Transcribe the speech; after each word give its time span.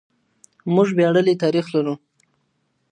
موږ 0.73 0.89
وياړلی 0.97 1.35
تاريخ 1.43 1.65
لرو. 1.75 1.95